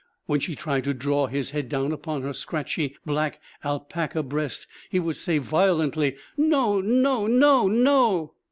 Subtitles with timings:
[0.25, 4.99] When she tried to draw his head down upon her scratchy black alpaca breast, he
[4.99, 7.27] would say violently, 'No, no!
[7.27, 8.33] No, no!'